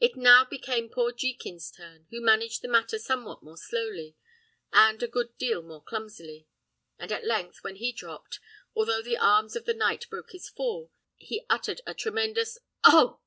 It 0.00 0.16
now 0.16 0.44
became 0.44 0.88
poor 0.90 1.12
Jekin's 1.12 1.70
turn, 1.70 2.08
who 2.10 2.20
managed 2.20 2.60
the 2.60 2.66
matter 2.66 2.98
somewhat 2.98 3.40
more 3.40 3.56
slowly, 3.56 4.16
and 4.72 5.00
a 5.00 5.06
good 5.06 5.38
deal 5.38 5.62
more 5.62 5.80
clumsily; 5.80 6.48
and 6.98 7.12
at 7.12 7.24
length, 7.24 7.62
when 7.62 7.76
he 7.76 7.92
dropped, 7.92 8.40
although 8.74 9.00
the 9.00 9.16
arms 9.16 9.54
of 9.54 9.64
the 9.64 9.72
knight 9.72 10.10
broke 10.10 10.32
his 10.32 10.48
fall, 10.48 10.90
he 11.14 11.46
uttered 11.48 11.82
a 11.86 11.94
tremendous 11.94 12.58
"Oh!" 12.82 13.20